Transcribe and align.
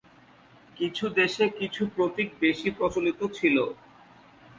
কিছু 0.77 1.05
দেশে 1.19 1.45
কিছু 1.59 1.81
প্রতীক 1.95 2.29
বেশি 2.41 2.69
প্রচলিত 2.77 3.19
ছিল। 3.37 3.57